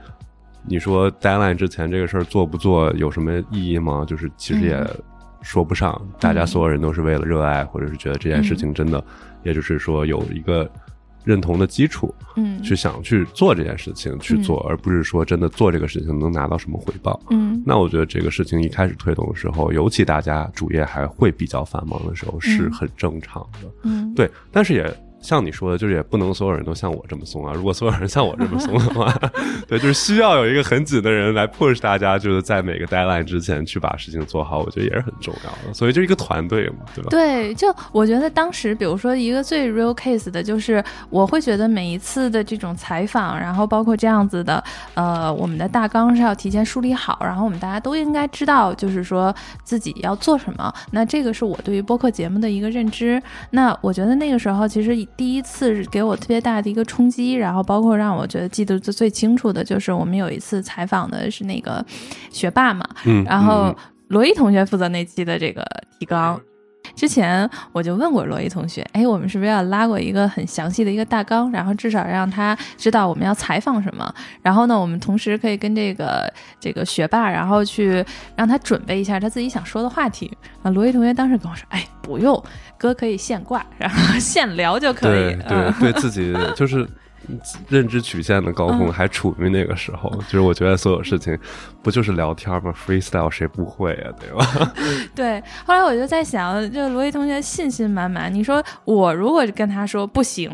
[0.67, 4.05] 你说 deadline 之前这个事儿做不做有什么意义吗？
[4.07, 4.89] 就是其实也嗯
[5.43, 9.03] 说不上，大家所有人都是为了热爱，或者是觉得这件事情真的，
[9.45, 10.69] 也就是说有一个
[11.29, 12.63] 认同的基础，嗯。
[12.63, 17.21] 去想去做这件事情去做，而不是说真的做这个事情能拿到什么回报。
[17.29, 17.63] 嗯。
[17.67, 23.71] 那我觉得这个事情一开始推动的时候，尤其大家主业还会比较繁忙的时候，是很正常的。
[23.83, 27.53] 嗯，对，但是也像你说的，就是也不能所有人都像我这么松啊。
[27.57, 29.13] 如果所有人像我这么松的话，
[29.67, 35.75] 对，就是需要有一个很紧的人来 push 大家，就是在每个 deadline 之前去把事情做好，我觉得也是很重要的。
[35.75, 37.09] 所以就一个团队嘛，对吧？
[37.11, 44.63] 对，就我觉得当时，比如说一个最 real case 的，就是我会觉得每一次的这种采访，然后包括这样子的，
[44.95, 50.73] 呃，我们的大纲是要提前梳理好，然后我们大家都应该知道，就是说自己要做什么。
[50.93, 53.21] 那这个是我对于播客节目的一个认知。
[53.51, 61.85] 那我觉得那个时候其实第一次给我特别大的一个冲击，然后包括让我觉得记得最最清楚的就是我们有一次采访的是那个
[62.31, 63.77] 学霸嘛，嗯，然后嗯
[64.09, 65.65] 罗伊同学负责那期的这个
[65.99, 66.41] 提纲。
[66.99, 74.13] 之前我就问过罗伊同学，哎，我们是不是要拉过一个很详细的一个大纲，然后至少让他知道我们要采访什么？
[74.43, 80.37] 然后呢，我们同时可以跟这个这个学霸，然后去让他准备一下他自己想说的话题。
[80.65, 82.43] 啊，罗伊同学当时跟我说，哎，不用，
[82.77, 85.13] 哥可以现挂，然后现聊就可以。
[85.13, 86.85] 对对嗯对自己就是
[87.69, 91.39] 认知曲线的高峰嗯还处于那个时候，就是我觉得所有事情
[91.83, 94.73] 不就是聊天吗？freestyle 谁不会啊，对吧？
[95.15, 98.33] 对，后来我就在想，就罗伊同学信心满满。
[98.33, 100.51] 你说我如果跟他说不行，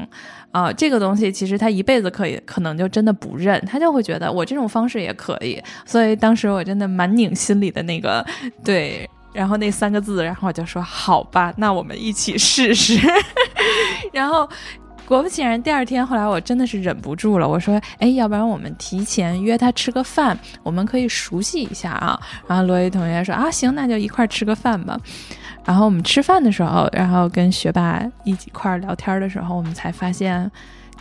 [0.51, 5.63] 啊、这个东西其实他一辈子可以，可能就真的不认，他就会觉得我这种方式也可以。
[5.85, 8.25] 所以当时我真的蛮拧心里的那个
[8.65, 9.09] 对。
[9.33, 12.97] 然后那三个字，然后我就说好吧，那我们一起试试。
[14.15, 14.49] 然后
[15.09, 24.99] 果不其然，第二天后来我真的是忍不住了，我说：“哎，要不然我们提前约他吃个饭，我们可以熟悉一下啊。”然后罗伊同学说：“啊，行，那就一块吃个饭吧。”
[25.65, 30.51] 然后我们吃饭的时候，然后跟学霸一起块聊天的时候，我们才发现。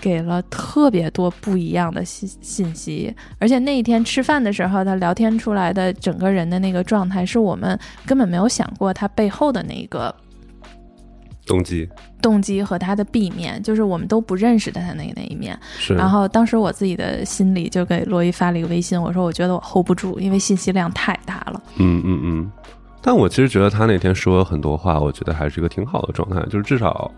[0.01, 10.13] 给了特别多不一样的信信息，而且那一天吃饭的时候，他聊天出来的整个人的那个状态，是我们根本没有想过他背后的那一个
[11.45, 11.89] 动机
[12.21, 15.59] 动机和他的 B 面，就是我们都不认识的他那那一面。
[15.77, 21.61] 是，然后当时我自己的心里就给罗伊发了一个微信，我说我觉得我 hold 不住，因为信息量太大了。
[21.77, 22.51] 嗯嗯嗯。
[23.01, 27.11] 但我其实觉得他那天说了很多话，我觉得还是一个挺好的状态，就是至少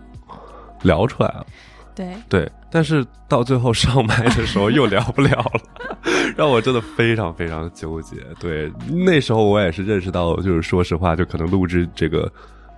[0.82, 1.46] 聊出来了。
[1.94, 5.60] 对，对，但是到最后上麦的时候又聊不了了，
[6.36, 8.16] 让我真的非常非常纠结。
[8.40, 12.30] 对，那时候我也是认识到，就是说实话，就可能录制这个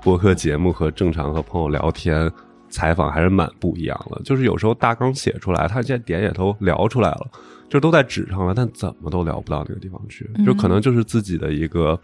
[0.02, 2.30] 播客节目和正常和朋友聊天
[2.68, 4.20] 采访还是蛮不一样的。
[4.24, 7.26] 就是有时候大纲写出来，他这些点也都聊出来了，
[7.68, 11.98] 就都在纸上了，但怎么都聊不到那个地方去，就可能就是自己的一个，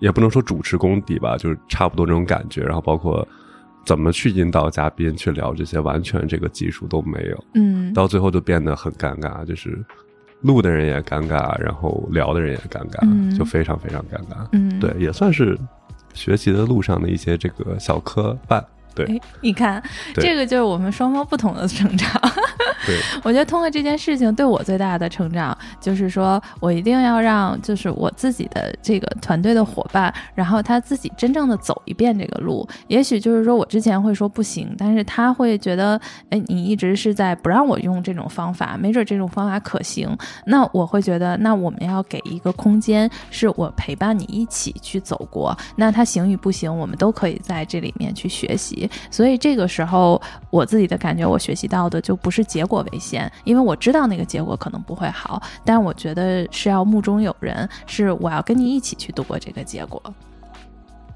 [0.00, 2.62] 也不能说主持功底吧，就是差不多这种感觉。
[2.62, 3.26] 然后包括。
[3.86, 9.82] 怎么去引导嘉宾去聊这些，完全这个技术都没有，嗯，到最后就变得很尴尬，就是
[10.42, 14.46] 录的人也尴尬，然后聊的人也尴尬，嗯就非常非常尴尬。
[14.52, 15.58] 嗯，对，也算是
[16.14, 18.62] 学习的路上的一些这个小磕绊。
[18.94, 19.80] 对哎，你看，
[20.14, 22.10] 这个就是我们双方不同的成长。
[23.24, 32.66] 我觉得通过这件事情对我最大的成长，就是说我一定要让就是我自己的这个团队的伙伴，然后他自己真正的走一遍这个路。
[32.88, 40.08] 也许就是说我之前会说不行，但是他会觉得，哎，你一直是在不让我用这种方法，没准这种方法可行。
[40.46, 45.56] 那我会觉得，那我们要给一个空间，是我陪伴你一起去走过。
[45.76, 48.88] 那他行与不行，我们都可以在这里面去学习。
[49.10, 50.20] 所以这个时候，
[50.50, 60.02] 我自己的感觉，我学习到的就不是结果为先，因为我知道那个结果可能不会好，但我觉得是要目中有人，是我要跟你一起去度过这个结果。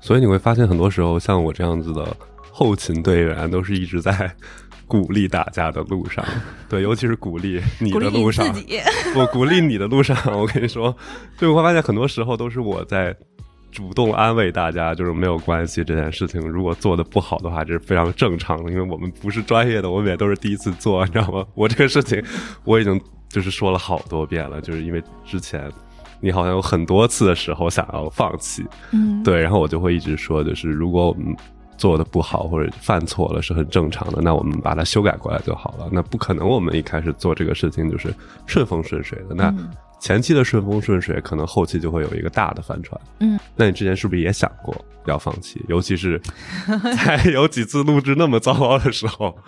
[0.01, 2.17] 所以你会发现，很多时候像我这样子的
[2.53, 4.31] 后勤队员都是一直在
[4.87, 6.25] 鼓励大家的路上，
[6.69, 8.47] 对，尤其是鼓励你的路上。
[9.17, 10.95] 我 鼓励你的路上，我跟你说，
[11.39, 13.17] 对我会发现很多时候都是我在
[13.73, 21.45] 主动安慰大家，就是没有关系这件事情，如果做的不好的话，这是非常正常的，因为我们不是专业的，我们也都是第一次做，你知道吗？
[21.55, 22.23] 我这个事情
[22.65, 25.69] 我已经就是说了好多遍了，就是因为之前
[26.21, 31.35] 你好像有很多次的时候想要放弃，嗯，对，然后我就会一直说，就是如果我们
[31.79, 35.89] 做的不好或者犯错了是很正常的，那我们把它修改过来就好了。
[35.91, 38.15] 那不可能我们一开始做这个事情就是
[38.47, 39.35] 顺风顺水的。
[39.35, 39.71] 那嗯
[40.03, 43.01] 前期的顺风顺水，可能后期就会有一个大的翻船。
[43.21, 44.75] 嗯，那你之前是不是也想过
[45.07, 45.65] 要放弃？
[45.69, 46.21] 尤其是
[47.07, 49.39] 在有几次录制那么糟糕的时候，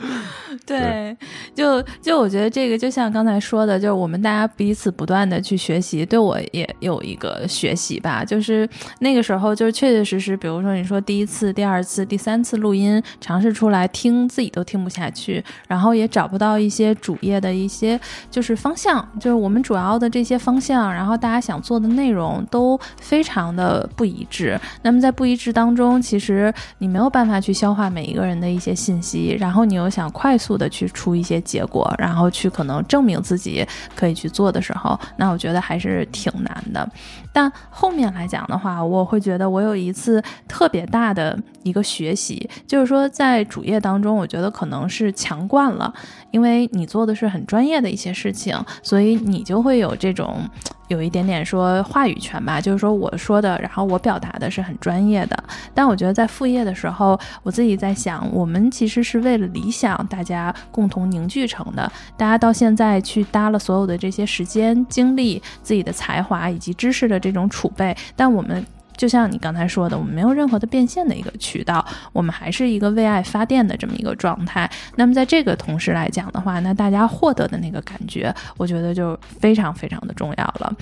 [0.66, 1.16] 对，
[1.54, 8.24] 就就我觉得这个就像刚才说的，就是我们大家彼此不断的去学习，对我也有一个学习吧。
[8.24, 8.68] 就是
[9.00, 18.00] 那个时候，就是确确实实，比如说你说第一次、第二次、第三次录音尝试出来听，自己都听不下去，然后也找不到一些主业的一些
[18.30, 24.58] 就是方向，就是我们主要的这些方向，然后大家想做的内容都非常的不一致。
[24.82, 36.88] 那么在不一致当中，其实你没有办法去消化每一个人的一些信息，然后你又想快速的去出一些结果，然后去可能证明自己可以去做的时候，那我觉得还是挺难的。
[37.32, 45.92] 但后面来讲的话，我会觉得我有一次特别大的一个学习，就是说在主业当中，我觉得可能是强惯了，
[46.30, 50.48] 因为你做的是很专业的一些事情，所以你就会有这种。
[50.88, 55.44] 有一点点说话语权吧，就是说我说的，然后我表达的是很专业的。
[55.72, 61.90] 但我觉得在副业的时候，我自己在想，我们其实是为了理想，大家共同凝聚成的。
[62.16, 68.64] 大家到现在去搭了所有的这些时间、精力、自己的才华以及知识的这种储备，但我们。
[68.96, 74.70] 就像你刚才说的，我们没有任何的变现的一个渠道，我们还是一个为爱发电的这么一个状态。
[74.96, 80.76] 那么在这个同时来讲的话，那大家获得的那个感觉，我觉得就非常非常的重要了。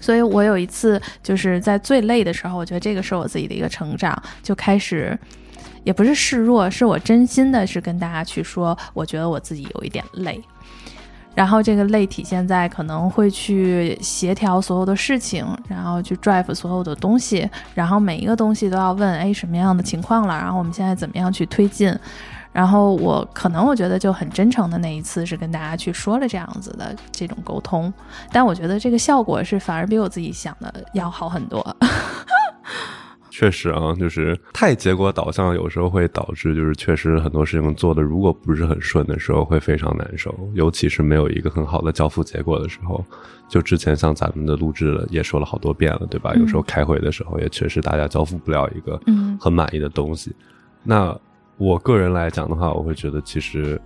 [0.00, 5.18] 所以我有一次就是在最累的时候，我觉得这个是我自己的一个成长，就开始。
[5.84, 10.42] 也不是示弱，是我真心的是跟大家去说，我觉得我自己有一点累，
[11.36, 20.34] 然后这个累体现在可能会去协调所有的事情，然后去 drive 所有的东西，然后每一个东西都要问，哎，什么样的情况了？
[20.34, 21.94] 然后我们现在怎么样去推进？
[22.52, 27.92] 然后我可能我觉得就很真诚的那一次是跟大家去说了这样子的这种沟通，
[28.32, 31.76] 但我觉得这个效果是反而比我自己想的要好很多。
[33.38, 43.04] 确实啊，就是太结果导向，有时候会导致就是确实很多事情做的如果不是很顺的时候，会非常难受，尤其是没有一个很好的交付结果的时候。
[43.46, 46.32] 就之前像咱们的录制了，也说了好多遍了，对吧？
[46.34, 50.34] 嗯有时候开会的时候，也确实大家交付不了一个嗯很满意的东西。
[50.82, 51.14] 那
[51.58, 53.78] 我个人来讲的话，我会觉得其实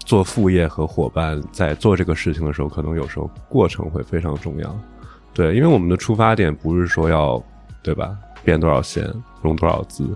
[0.00, 4.76] 做副业和伙伴在做这个事情的时候，可能有时候过程会非常重要。
[5.32, 7.40] 对，因为我们的出发点不是说要
[7.84, 9.10] 对吧，变多少钱，
[9.42, 10.08] 融多少资，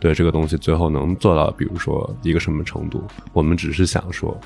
[0.00, 4.36] 对这个东西最后能做到，比如说一个什么程度，我们只是想说，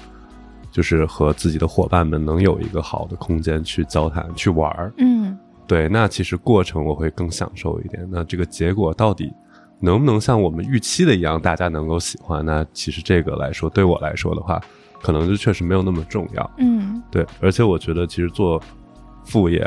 [0.70, 4.93] 就是和自己的伙伴们能有一个好的空间去交谈、去玩儿。
[4.99, 8.07] 嗯对，那其实过程我会更享受一点。
[8.11, 9.30] 那这个结果到底
[9.80, 12.45] 能不能像我们预期的一样，大家能够喜欢？
[12.45, 14.61] 那其实这个来说，对我来说的话，
[15.03, 16.51] 可能就确实没有那么重要。
[16.57, 18.59] 嗯对，而且我觉得其实做
[19.24, 19.61] 副业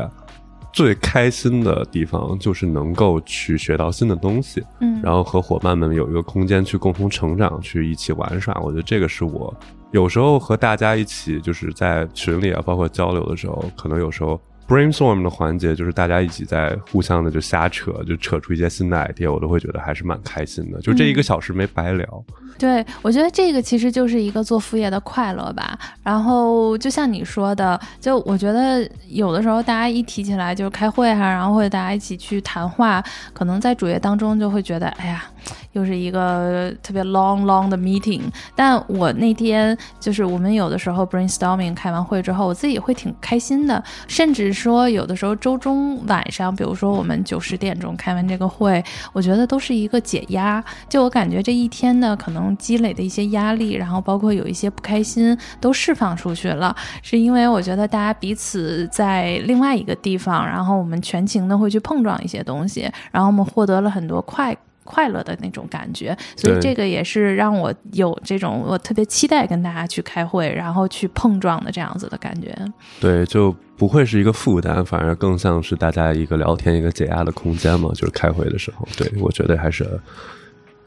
[0.73, 8.57] 最开心的地方就是能够去学到新的东西，嗯，然后和伙伴们有一个空间去共同成长，去一起玩耍。
[8.61, 9.53] 我觉得这个是我
[9.91, 14.39] 有时候和大家一起就是在群里啊，包括交流的时候，可能有时候
[14.71, 20.79] brainstorm 的环节就是大家一起在互相的就瞎扯，就扯出一些新的 idea，我都会觉得还是蛮开心的。
[20.79, 22.23] 就这一个小时没白聊。
[22.57, 25.77] 对，我觉得这个其实就是一个做副业的快乐吧。
[26.03, 33.03] 然后就像你说的，就我觉得有的时候大家一提起来就是开会哈、然后或者大家一起去谈话，
[33.33, 35.25] 可能在主业当中就会觉得，哎呀，
[35.73, 38.21] 又是一个特别 long long 的 meeting。
[38.55, 50.63] 但我那天就是我们有的时候 brainstorming 开完会之后，我自己会挺开心的，甚至说有的时候周中晚上，比如说我们九十点钟开完这个会，我觉得都是一个解压。
[50.89, 56.75] 就我感觉这一天呢，可能积累的一些压力，然后包括有一些不开心，都释放出去了。
[57.01, 64.55] 是因为我觉得大家彼此在另外一个地方，然后我们全情的会去碰撞一些东西，然后我们获得了很多快。
[64.83, 72.55] 快乐的那种感觉，所以这个也是让我有这种我特别期待跟大家去开会，然后去碰撞的这样子的感觉。
[72.99, 77.89] 对，就不会是一个负担，反而更像是大家一个聊天、一个解压的空间嘛。
[77.93, 79.99] 就是开会的时候，对我觉得还是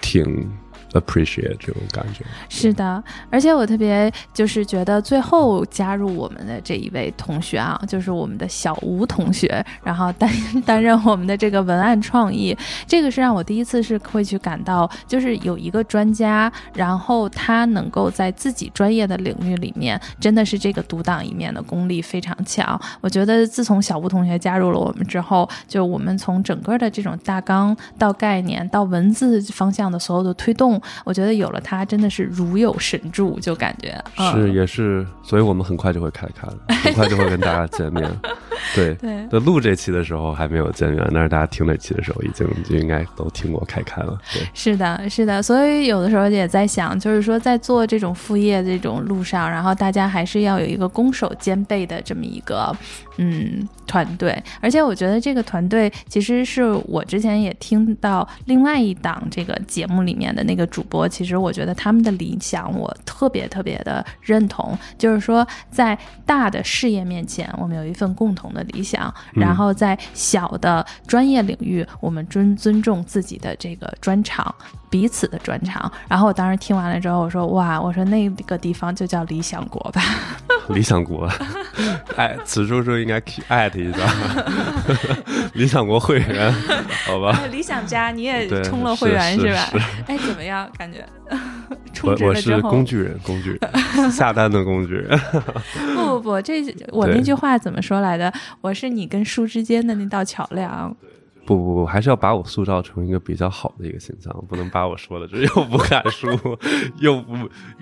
[0.01, 0.51] 挺
[0.95, 2.25] appreciate 这种感觉。
[2.49, 10.31] 是的，而且我特别就是觉得最后加入我们的这一位同学啊，就是我们的小吴同学，然后担
[10.65, 22.81] 担任我们的这个文案创意，这个是让我第一次是会去感到，就是有一个专家，然后他能够在自己专业的领域里面，真的是这个独当一面的功力非常强。
[23.01, 38.11] 我觉得自从小吴同学加入了我们之后，就我们从整个的这种大纲到概念到文字方向的所有的推动，我觉得有了它真的是如有神助，就感觉、嗯、是也是，所以我们很快就会开开了，很快就会跟大家见面。
[38.75, 44.19] 对对在录这期的时候还没有见面，但是大家听这期的时候已经就应该都听过开开了。
[44.33, 52.75] 对，是的，是的，所以有的时候也在想，就是说在做这种副业这种路上，然后大家还是要有一个攻守兼备的这么一个
[53.19, 74.55] 嗯团队，而且我觉得这个团队其实是我之前也听到另外一档这个节目里面的那个主播，其实我觉得他们的理想我特别特别的认同，就是说在大的事业面前，我们有一份共同的理想，然后在小的专业领域，我们尊尊重自己的这个专长。
[74.91, 80.01] 彼此的专长，然后我当时听完了之后，我说哇，我说那个地方就叫理想国吧。
[80.71, 81.29] 理想国，
[82.15, 83.99] 哎，此处就应该艾特一下
[85.55, 86.53] 理想国会员，
[87.07, 87.43] 好吧？
[87.51, 89.79] 理想家你也充了会员是吧是？
[90.07, 90.71] 哎，怎么样？
[90.79, 91.05] 感觉
[91.93, 93.71] 充我我是工具人，工具人，
[94.13, 95.19] 下单的工具人。
[95.97, 96.63] 不不不，这
[96.93, 98.33] 我那句话怎么说来的？
[98.61, 100.95] 我是你跟书之间的那道桥梁。
[101.47, 106.29] 不不不，还是要把我塑造成一个比较好的一个形象，不能把我说的这又不看书，
[107.01, 107.37] 又不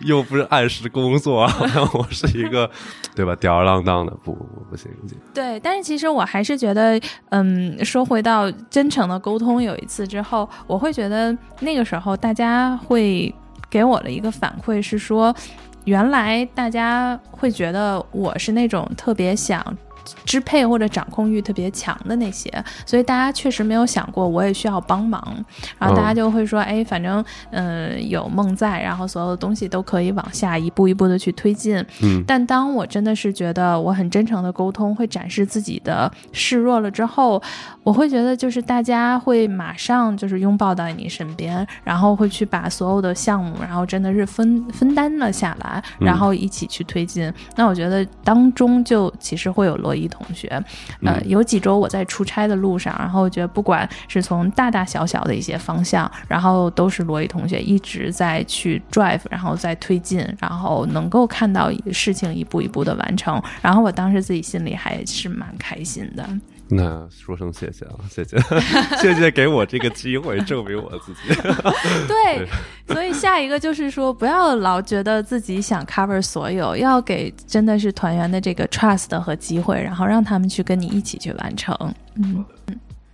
[0.05, 2.69] 又不是按时工作， 好像我是一个
[3.15, 7.01] 对吧吊儿郎当的，不不不不行不行，对，但是其实我还是觉得，
[7.31, 13.33] 嗯，说回到真诚的沟通，有一次之后，我会觉得那个时候大家会
[13.71, 15.35] 给我的一个反馈是说，
[15.85, 19.65] 原来大家会觉得我是那种特别想。
[20.25, 22.51] 支配或者掌控欲特别强的那些，
[22.87, 25.23] 所以大家确实没有想过我也需要帮忙，
[25.79, 31.77] 然后大家就会说，哎，反正嗯、呃有梦在，然后所有的东西都可以往下一步一步的去推进。
[32.03, 37.43] 嗯但当我真的是觉得我很真诚的沟通，会展示自己的示弱了之后，
[37.83, 47.33] 我会觉得就是大家会马上就是拥抱到你身边，然后会去把所有的项目，然后真的是分分担了下来，嗯然后一起去推进。
[47.57, 50.49] 那我觉得当中就其实会有罗伊同学，
[51.03, 66.27] 呃，嗯有几周我在出差的路上，然后我觉得不管是从大大小小的一些方向，然后都是罗伊同学一直在去 drive，然后再推进，然后能够看到事情一步一步的完成，然后我当时自己心里还是蛮开心的。
[66.75, 68.39] 那说声谢谢啊，谢谢
[68.99, 71.35] 谢谢给我这个机会证明我自己。
[72.09, 72.49] 对，
[72.87, 81.77] 所以下一个就是说，不要老觉得自己想 cover 所有，要给真的是团员的这个 trust 和机会，然后让他们去跟你一起去完成。
[82.15, 82.43] 嗯，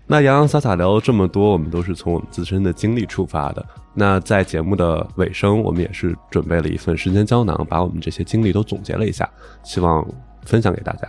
[0.07, 3.67] 那洋洋洒洒聊了这么多，我们都是从我们自身的经历出发的。
[3.93, 9.29] 那在节目的尾声，我们也是准备了一份时间胶囊，把我们这些经历都总结了一下，
[9.65, 10.07] 希望
[10.45, 11.09] 分享给大家。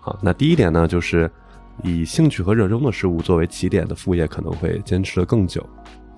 [0.00, 1.30] 好，那第一点呢，就是
[1.82, 5.64] 以兴趣和热衷的事物作为起点的副业，可能会坚持的更久。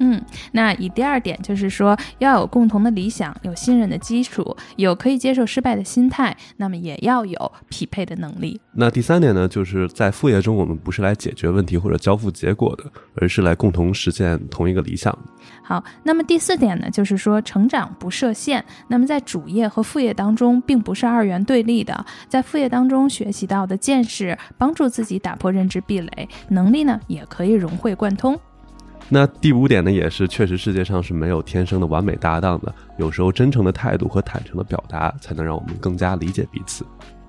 [0.01, 0.21] 嗯，
[0.53, 8.59] 那以第二点就是说，要有共同的理想，有信任的基础，有可以接受失败的心态，那么也要有匹配的能力。
[8.73, 12.85] 那第三点呢，就是在副业中，我们不是来解决问题或者交付结果的，
[13.17, 15.17] 而是来共同实现同一个理想。
[15.63, 18.65] 好，那么第四点呢，就是说成长不设限。
[18.89, 22.05] 那么在主业和副业当中，并不是二元对立的。
[22.27, 28.41] 在副业当中学习到的见识，帮助自己打破认知壁垒，能力呢也可以融会贯通。
[29.13, 36.87] 那第五点呢，也是确实世界上是没有天生的完美搭档的，有时候真诚的态度和坦诚的表达，才能让我们更加理解彼此。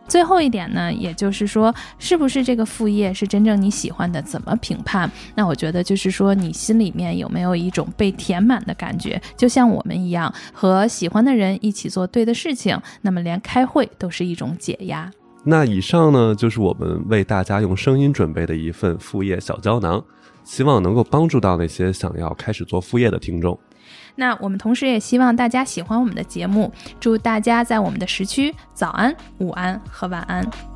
[0.07, 4.21] 最后一点呢，也就是说，是不是这个副业是真正你喜欢的？
[4.21, 5.09] 怎么评判？
[5.33, 9.19] 那我觉得就是说，你心里面有没有一种被填满的感觉？
[9.35, 15.09] 就像我们一样，和喜欢的人一起做对的事情，那么连开会都是一种解压。
[15.43, 20.03] 那以上呢，就是我们为大家用声音准备的一份副业小胶囊，
[20.43, 23.57] 希望能够帮助到那些想要开始做副业的听众。
[24.15, 30.70] 那我们同时也希望大家喜欢我们的节目，祝大家在我们的时区早安、午安和晚安。